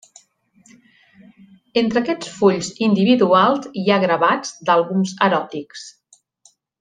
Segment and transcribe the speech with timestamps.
[1.81, 5.85] Entre aquests fulls individuals, hi ha gravats d'àlbums eròtics.